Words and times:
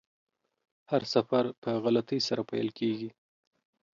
هر 0.89 1.01
سفر 1.13 1.43
په 1.61 1.69
غلطۍ 1.83 2.19
سره 2.27 2.41
پیل 2.51 2.67
کیږي. 2.79 3.09